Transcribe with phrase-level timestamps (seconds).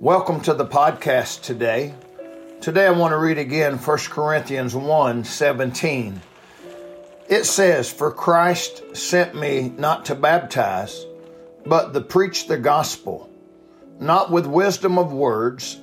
[0.00, 1.94] Welcome to the podcast today.
[2.60, 6.20] Today I want to read again 1 Corinthians 1 17.
[7.28, 11.06] It says, For Christ sent me not to baptize,
[11.64, 13.30] but to preach the gospel,
[14.00, 15.80] not with wisdom of words,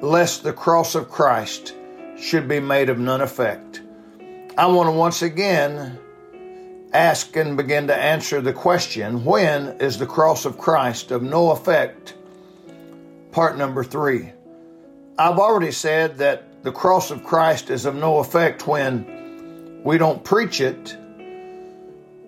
[0.00, 1.74] lest the cross of Christ
[2.16, 3.82] should be made of none effect.
[4.56, 5.98] I want to once again
[6.92, 11.50] ask and begin to answer the question when is the cross of Christ of no
[11.50, 12.14] effect?
[13.32, 14.32] Part number three.
[15.16, 20.24] I've already said that the cross of Christ is of no effect when we don't
[20.24, 20.96] preach it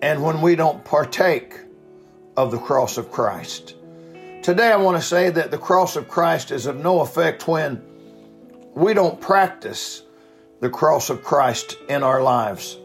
[0.01, 1.59] and when we don't partake
[2.37, 3.75] of the cross of Christ.
[4.41, 7.81] Today, I want to say that the cross of Christ is of no effect when
[8.73, 10.03] we don't practice
[10.61, 12.77] the cross of Christ in our lives.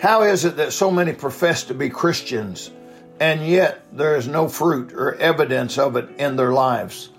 [0.00, 2.70] How is it that so many profess to be Christians
[3.18, 7.10] and yet there is no fruit or evidence of it in their lives?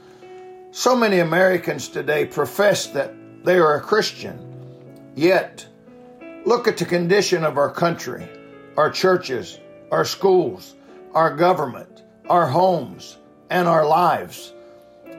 [0.72, 3.14] So many Americans today profess that
[3.44, 4.38] they are a Christian,
[5.16, 5.66] yet
[6.46, 8.28] look at the condition of our country,
[8.76, 9.59] our churches,
[9.92, 10.76] our schools,
[11.14, 13.18] our government, our homes,
[13.50, 14.54] and our lives.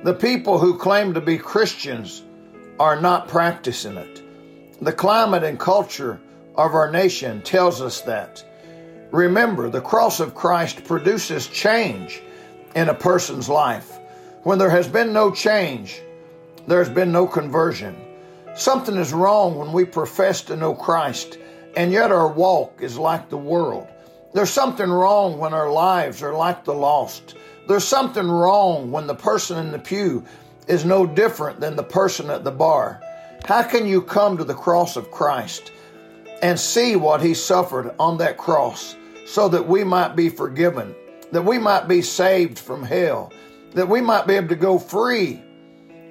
[0.05, 2.23] The people who claim to be Christians
[2.79, 4.23] are not practicing it.
[4.83, 6.21] The climate and culture
[6.57, 8.45] of our nation tells us that.
[9.11, 12.21] Remember, the cross of Christ produces change
[12.77, 13.99] in a person's life.
[14.45, 16.01] When there has been no change,
[16.67, 17.97] there's been no conversion.
[18.55, 21.39] Something is wrong when we profess to know Christ
[21.77, 23.87] and yet our walk is like the world.
[24.35, 27.35] There's something wrong when our lives are like the lost.
[27.67, 30.25] There's something wrong when the person in the pew
[30.67, 33.01] is no different than the person at the bar.
[33.45, 35.73] How can you come to the cross of Christ
[36.43, 40.95] and see what he suffered on that cross so that we might be forgiven,
[41.33, 43.33] that we might be saved from hell,
[43.73, 45.43] that we might be able to go free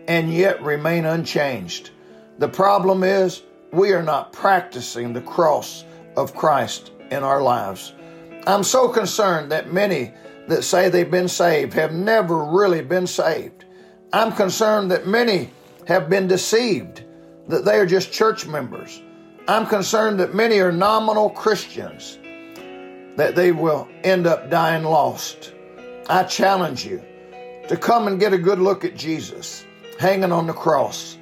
[0.07, 1.91] and yet remain unchanged.
[2.37, 5.83] The problem is we are not practicing the cross
[6.15, 7.93] of Christ in our lives.
[8.45, 10.13] I'm so concerned that many
[10.47, 13.65] that say they've been saved have never really been saved.
[14.13, 15.49] I'm concerned that many
[15.87, 17.03] have been deceived,
[17.49, 19.01] that they are just church members.
[19.47, 22.17] I'm concerned that many are nominal Christians,
[23.17, 25.53] that they will end up dying lost.
[26.09, 27.03] I challenge you
[27.67, 29.65] to come and get a good look at Jesus
[29.99, 31.17] hanging on the cross.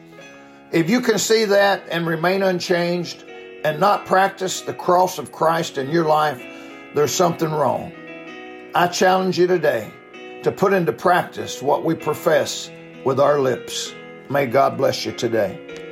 [0.72, 3.24] If you can see that and remain unchanged
[3.64, 6.44] and not practice the cross of Christ in your life,
[6.94, 7.92] there's something wrong.
[8.76, 9.92] I challenge you today
[10.44, 12.70] to put into practice what we profess
[13.04, 13.94] with our lips.
[14.30, 15.85] May God bless you today.